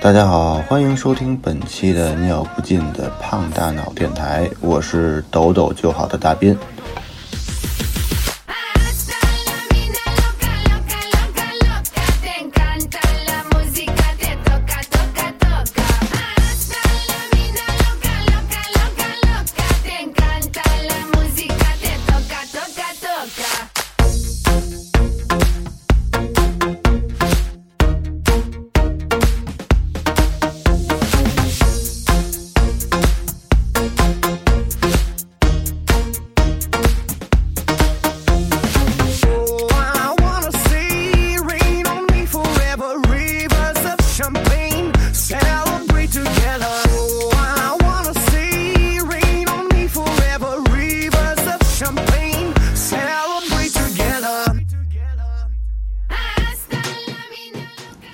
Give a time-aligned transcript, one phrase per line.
[0.00, 6.58] 大家好，欢迎收听本期的尿不尽的胖大脑电台，我是抖抖就好的大斌。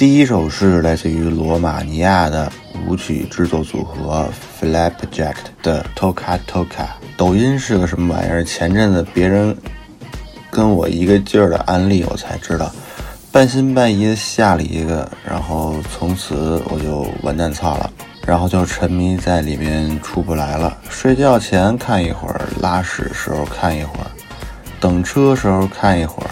[0.00, 2.50] 第一首是来自于罗马尼亚的
[2.86, 4.26] 舞曲制作组合
[4.58, 6.86] Flapjack 的 Toka Toka。
[7.18, 8.42] 抖音是个什么玩意儿？
[8.42, 9.54] 前阵子别人
[10.50, 12.72] 跟我一个劲儿的安利，我才知道，
[13.30, 17.92] 半信半疑的下了一个，然后从此我就完蛋操了，
[18.26, 20.78] 然后就沉迷在里面出不来了。
[20.88, 24.10] 睡觉前看一会儿，拉屎时候看一会儿，
[24.80, 26.30] 等车时候看一会儿。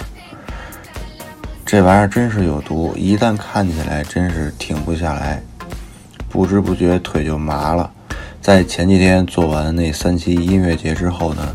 [1.69, 5.43] 这玩意儿真是有毒，一旦看起来真是停不下来，
[6.31, 7.91] 不知不觉腿就麻了。
[8.41, 11.55] 在前几天做完那三期音乐节之后呢，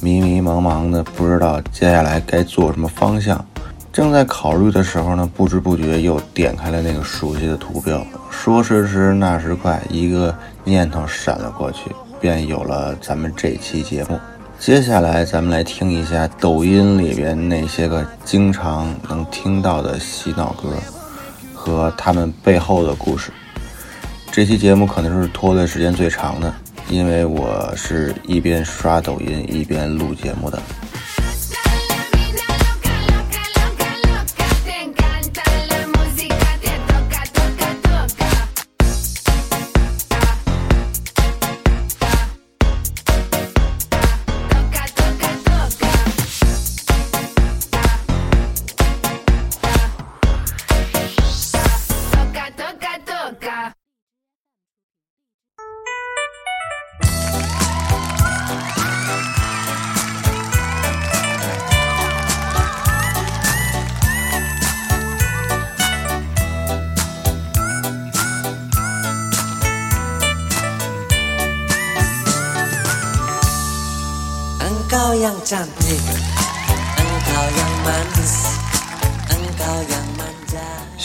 [0.00, 3.44] 迷迷茫茫的不知道接下来该做什么方向。
[3.92, 8.02] 正在考虑的时候呢，不知不觉又点开了那个熟悉的图标。
[8.30, 14.18] 说时迟，那时快，一个念头闪了过去，便有了咱们这期节目。
[14.62, 20.68] 接下来，咱们来听一下抖音里边那些个经常能听到的洗脑歌
[21.52, 23.32] 和他们背后的故事。
[24.30, 26.54] 这期节目可能是拖的时间最长的，
[26.88, 30.62] 因为我是一边刷抖音一边录节目的。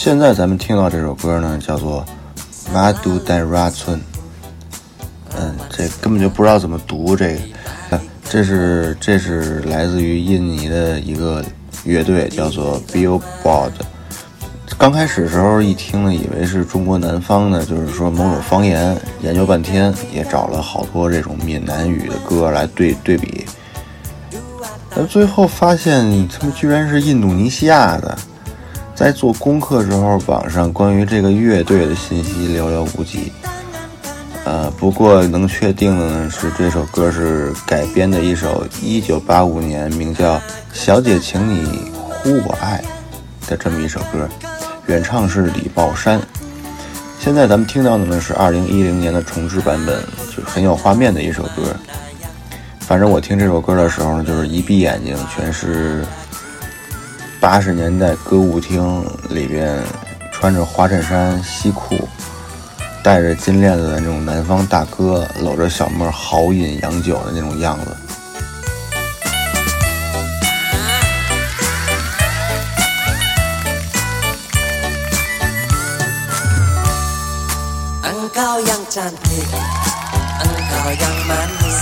[0.08, 2.02] 现在咱们听到这首歌呢，叫做
[2.74, 3.96] 《Madu da Ra Chun》。
[5.38, 7.40] 嗯，这根本就不知道怎么读这个。
[7.90, 11.44] 呃这是这是来自于印尼的一个
[11.84, 13.72] 乐队，叫做 Billboard。
[14.78, 18.98] 刚开始时候一听呢，以为是中国南方的，就是说某种方言。
[19.20, 23.44] 研究半天，也找了好多这种闽南语的歌来对对比。
[24.94, 28.16] 呃，最后发现他们居然是印度尼西亚的。
[28.98, 33.30] 在做功课时候，网上关于这个乐队的信息寥寥无几。
[34.44, 40.34] 呃，不过能确定的呢是，这首歌是改编的一首1985年名叫
[40.72, 42.82] 《小姐，请你呼我爱》
[43.48, 44.28] 的这么一首歌，
[44.86, 46.20] 原唱是李豹山。
[47.20, 51.72] 现在咱们听到的呢是2010年的重制版本，就是很有画面的一首歌。
[52.80, 56.04] 反正我听这首歌的时候呢，就是一闭眼睛全是
[57.40, 59.80] 八十年代歌舞厅里边
[60.32, 62.08] 穿着花衬衫、西裤，
[63.02, 67.96] 戴着金链子的那种南方大哥，搂着小妹儿豪饮洋酒的那种样子。
[78.02, 79.48] Engkau yang cantik
[80.42, 81.80] Engkau yang manis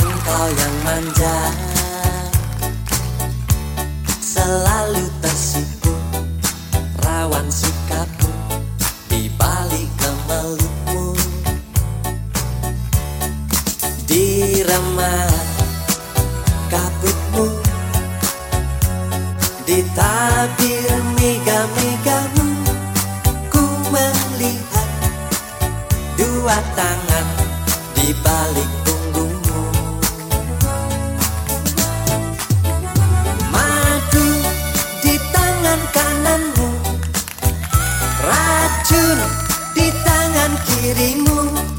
[0.00, 1.32] Engkau yang manja
[26.50, 27.26] kedua tangan
[27.94, 29.62] di balik punggungmu.
[33.54, 34.28] Madu
[34.98, 36.68] di tangan kananmu
[38.26, 39.18] Racun
[39.78, 41.69] di tangan kirimu.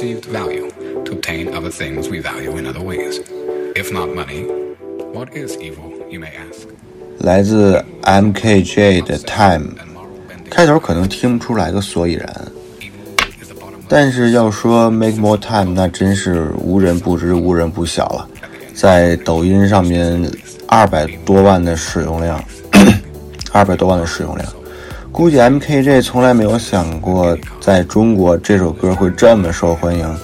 [0.00, 0.70] Perceived value
[1.04, 3.18] to obtain other things we value in other ways.
[3.76, 4.44] If not money,
[5.12, 6.66] what is evil, you may ask?
[7.18, 9.74] 来自 MKJ 的 Time，
[10.48, 12.46] 开头可能听不出来个所以然，
[13.88, 18.26] 但是要说 Make More Time，那真是无人不知、无人不晓了。
[18.72, 20.30] 在抖音上面，
[20.66, 22.42] 二百多万的使用量，
[23.52, 24.50] 二百多万的使用量，
[25.12, 30.16] 估计 MKJ 从来没有想过，在中国这首歌会这么受欢迎。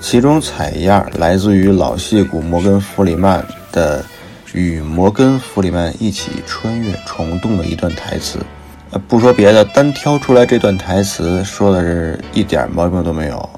[0.00, 4.04] 其中采样来自于老戏骨摩根·弗里曼的
[4.52, 8.38] 与摩根·弗里曼一起穿越虫洞的一段台词。
[8.90, 13.50] 呃，不说别的，单挑出来这段台词，说的是一点毛病都没有。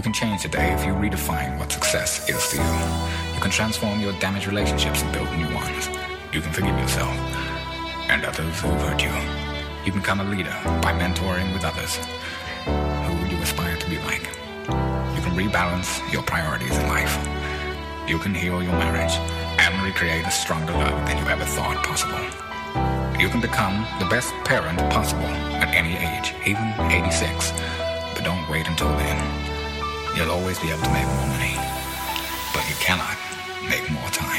[0.00, 3.34] You can change today if you redefine what success is to you.
[3.34, 5.90] You can transform your damaged relationships and build new ones.
[6.32, 7.12] You can forgive yourself
[8.08, 9.12] and others who have hurt you.
[9.84, 11.96] You can become a leader by mentoring with others
[12.64, 14.24] who you aspire to be like.
[15.12, 17.14] You can rebalance your priorities in life.
[18.08, 19.12] You can heal your marriage
[19.60, 22.24] and recreate a stronger love than you ever thought possible.
[23.20, 25.28] You can become the best parent possible
[25.60, 27.52] at any age, even 86.
[28.14, 29.49] But don't wait until then.
[30.16, 31.54] You'll always be able to make more money.
[32.52, 33.16] But you cannot
[33.68, 34.29] make more time.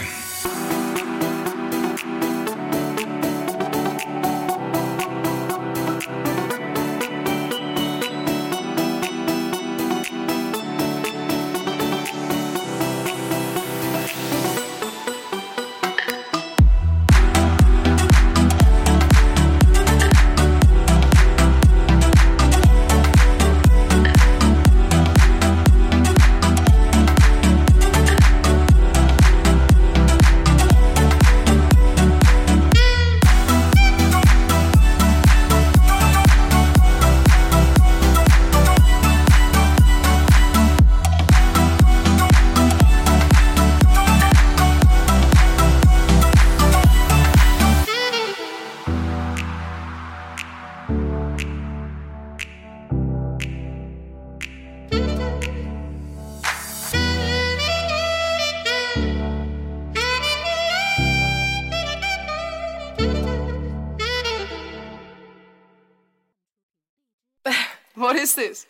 [67.94, 68.66] What is this?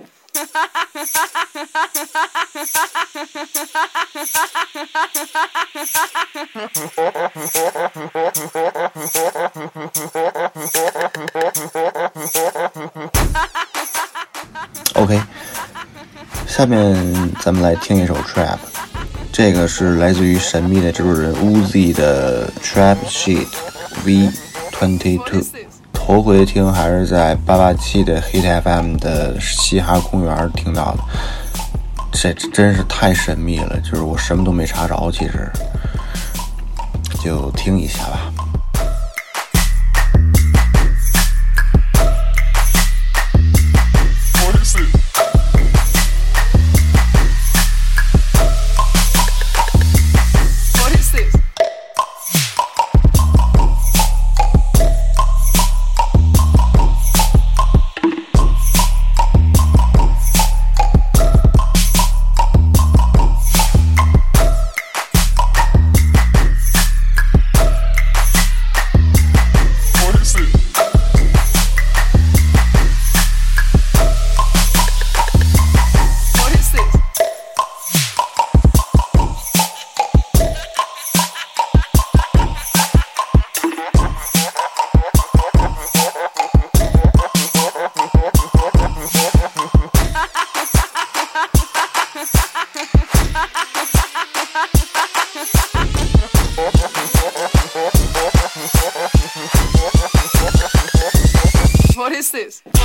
[14.94, 15.20] OK，
[16.46, 18.58] 下面咱们来听一首 Trap，
[19.32, 23.49] 这个是来自于神秘的制作人 Uzi 的 Trap Sheet
[24.04, 24.30] V
[24.70, 25.42] Twenty Two。
[26.12, 31.03] 头回听还是在八八七的 Hit FM 的嘻哈公园听到的，
[32.12, 35.50] 这真是太神秘了，就是我什么都没查着，其实
[37.24, 38.30] 就听一下吧。
[102.41, 102.80] This?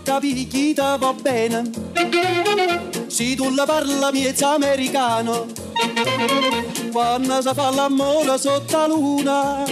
[0.00, 1.70] Come da porta picchita va bene
[3.08, 5.46] Se tu la parla miezza americano
[6.92, 9.64] Quando si fa l'amore sotto la luna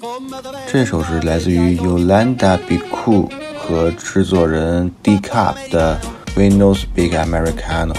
[0.00, 5.98] Come da 这首是来自于 Yolanda b i c u 和制作人 D Cup 的
[6.36, 7.94] We No Speak Americano。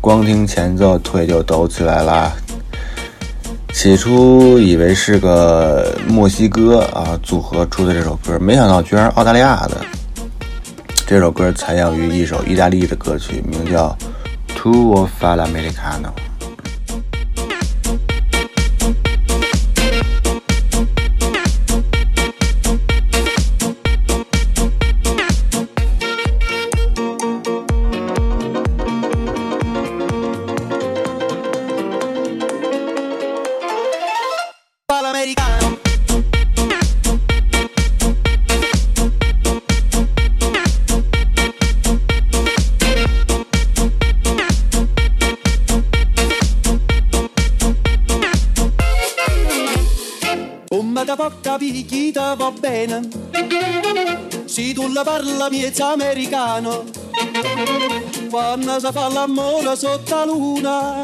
[0.00, 2.32] 光听前奏，腿就抖起来啦。
[3.72, 9.76] 起初以为是个墨西哥啊组合出的这首歌，没想到居然是澳大利亚的。
[11.08, 13.96] 这首歌采样于一首意大利的歌曲，名叫
[14.56, 16.10] 《Tu o fa l'americano》。
[50.96, 53.06] Come da porta picchita va bene.
[54.46, 56.84] Se tu la parla miezza americano.
[58.30, 61.02] Quando si fa l'amore sotto la luna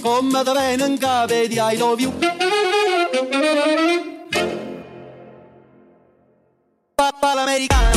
[0.00, 2.12] Come da bene in capo di I love you.
[6.94, 7.87] Papà l'americano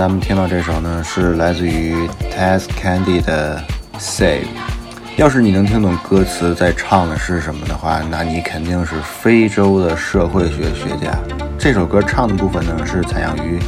[0.00, 1.94] 咱们听到这首呢，是来自于
[2.34, 3.62] Taz Candy 的
[3.98, 4.46] Save。
[5.18, 11.14] 要是你能听懂歌词在唱的是什么的话，那你肯定是非洲的社会学学家。
[11.58, 13.58] 这首歌唱的部分呢，是采样于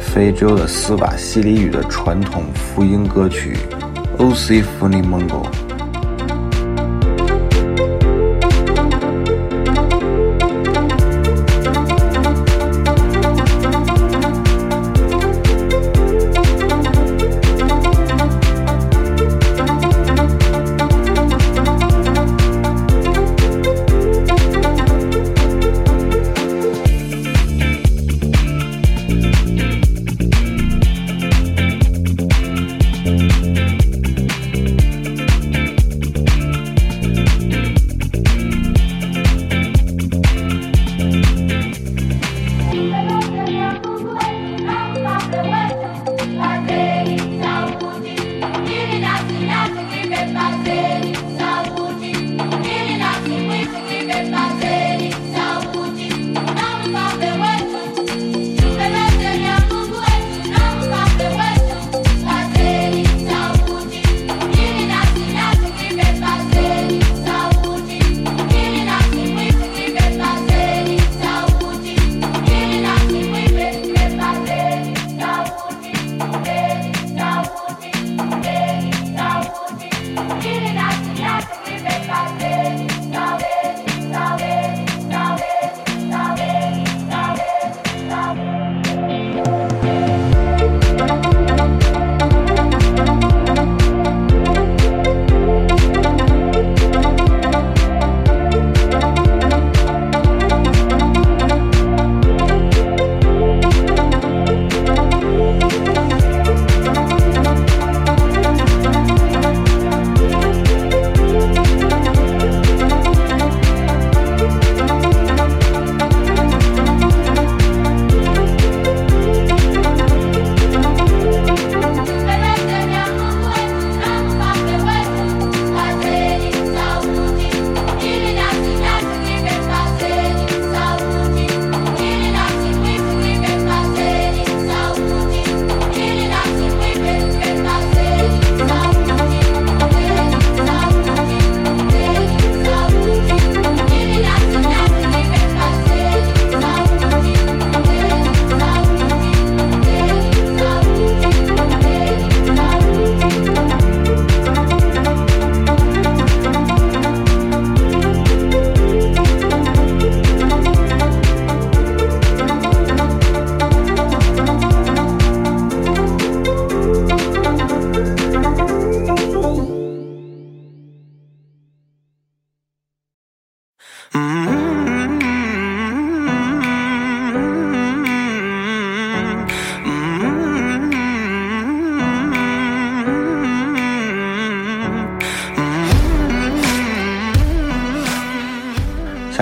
[0.00, 3.56] 非洲的斯瓦西里语的传统福音歌曲
[4.20, 4.64] 《O.C.
[4.80, 5.44] Funi Mungo》。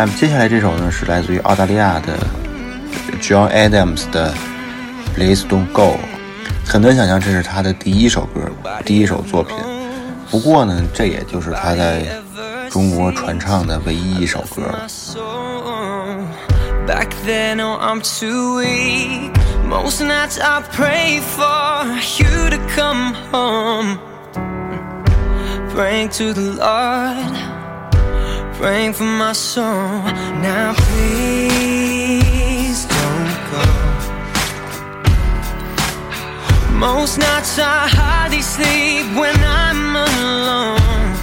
[0.06, 2.16] 下面接下来这首呢是来自于澳大利亚的
[3.20, 4.32] John Adams 的
[5.16, 5.82] 《Please Don't Go》，
[6.64, 8.40] 很难想象这是他的第一首歌，
[8.84, 9.56] 第一首作品。
[10.30, 12.06] 不过呢，这也就是他在
[12.70, 14.86] 中国传唱的唯一一首歌了。
[16.86, 19.32] Back then, oh, I'm too weak.
[19.68, 21.84] Most nights I pray for
[22.22, 23.98] you to come home.
[25.74, 27.34] Praying to the Lord,
[28.58, 30.02] praying for my soul.
[30.40, 32.06] Now, please
[32.86, 33.64] don't go.
[36.72, 41.14] Most nights I hardly sleep when I'm alone.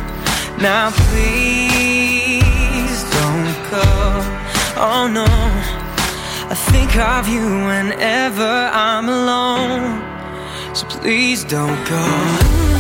[0.62, 3.90] Now, please don't go.
[4.78, 5.26] Oh no,
[6.54, 8.52] I think of you whenever
[8.88, 10.02] I'm alone.
[10.76, 12.73] So please don't go.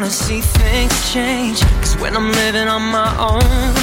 [0.00, 1.60] Wanna see things change.
[1.80, 3.74] Cause when I'm living on my own,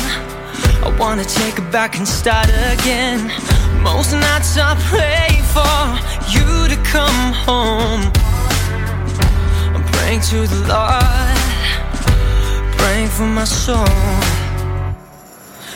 [0.84, 3.32] I wanna take it back and start again.
[3.84, 5.78] Most nights I pray for
[6.34, 8.02] you to come home.
[9.76, 11.38] I'm praying to the Lord,
[12.80, 13.86] praying for my soul.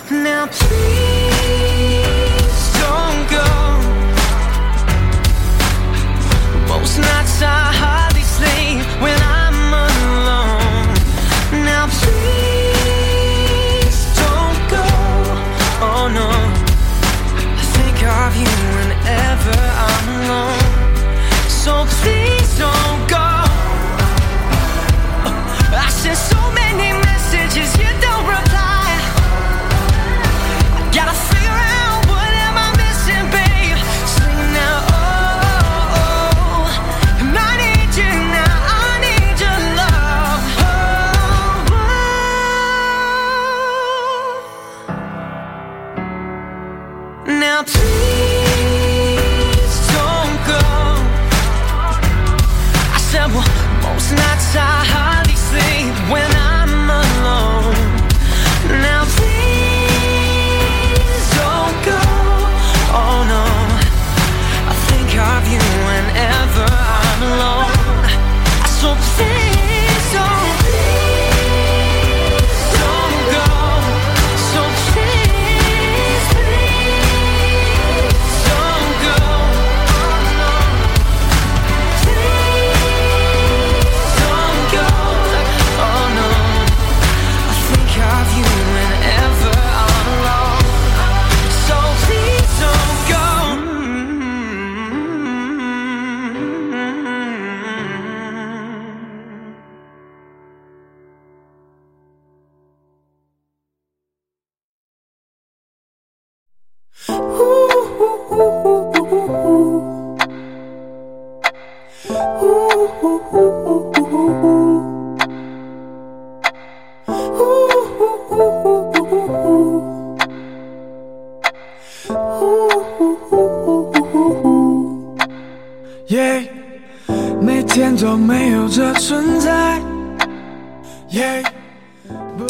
[0.09, 1.21] Now please
[2.81, 3.45] don't go.
[9.11, 9.40] Now
[15.83, 16.07] Oh,
[18.03, 18.45] of you
[18.77, 21.49] whenever I'm alone.
[21.49, 22.20] So please.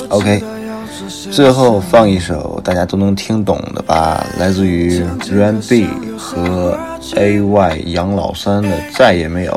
[0.09, 0.43] O.K.
[1.31, 6.75] 最后放一首大家都能听懂的吧，来自于 Ran B 和
[7.13, 9.51] AY 杨老三的《再也没有》。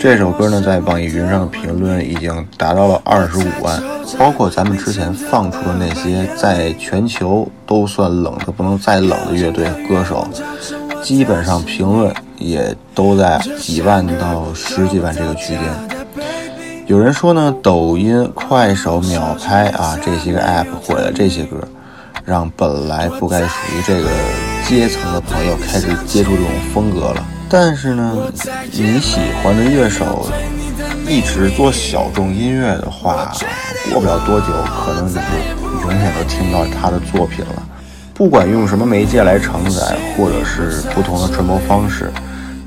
[0.00, 3.80] 这首歌呢，在网易云上的评论已经达到了二十五万，
[4.18, 10.26] 包括咱们之前放出的那些在全球都算冷的不能再冷的乐队歌手，
[11.02, 15.62] 基本上评论也都在几万到十几万这个区间。
[16.86, 21.56] 有人说呢，抖音、快手、秒拍啊这些个 app 毁了这些歌，
[22.24, 24.08] 让本来不该属于这个
[24.68, 27.26] 阶层的朋友开始接触这种风格了。
[27.48, 28.16] 但是呢，
[28.72, 30.28] 你喜欢的乐手
[31.08, 33.32] 一直做小众音乐的话，
[33.90, 35.20] 过不了多久，可能你就
[35.82, 37.62] 永远都听不到他的作品了。
[38.16, 42.10] 不管用什么媒介来承载，或者是不同的传播方式，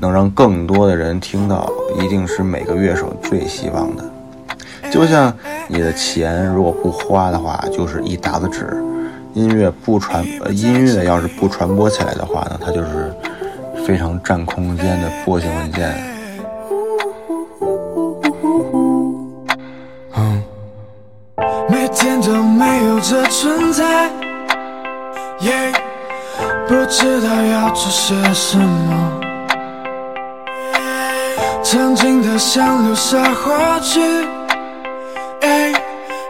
[0.00, 1.68] 能让更多的人听到，
[2.00, 4.04] 一定是每个乐手最希望的。
[4.92, 5.34] 就像
[5.66, 8.80] 你的钱如果不花的话，就是一沓子纸。
[9.34, 13.12] 音乐不传，呃，音乐要是不传播起来的话呢，它就是
[13.84, 15.92] 非常占空间的波形文件。
[21.68, 24.19] 每天都没有这存在。
[25.42, 25.72] Yeah，
[26.68, 29.20] 不知道要做些什么，
[31.62, 34.00] 曾经的想留下过去。
[35.40, 35.72] 哎，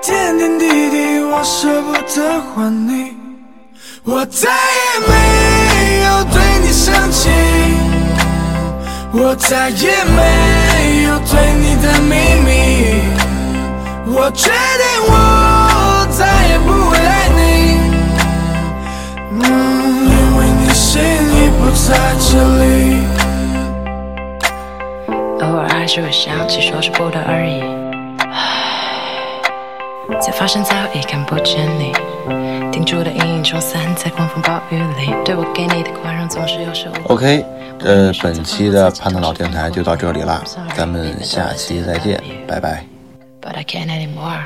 [0.00, 3.16] 点点滴滴我舍不得还你，
[4.04, 7.28] 我再也没有对你生气，
[9.12, 12.14] 我再也没有对你的秘
[12.46, 12.48] 密。
[14.12, 15.14] 我决定我
[19.44, 19.50] 嗯，
[20.06, 22.64] 因为你心已不在这里。
[25.42, 27.62] 偶尔还是会想起，说是不得而已。
[30.20, 31.92] 才发现早已看不见你，
[32.70, 35.14] 定住的阴影冲散在狂风暴雨里。
[35.24, 37.16] 对我给你的宽容总是有恃无恐。
[37.16, 37.44] OK，
[37.80, 40.42] 呃，本期的潘德老电台就到这里啦，
[40.76, 42.84] 咱们下期再见，拜拜。
[43.40, 44.44] But I can't anymore.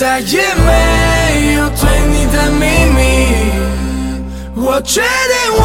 [0.00, 2.64] 再也没有对你的秘
[2.96, 2.98] 密。
[4.56, 5.60] 我决定我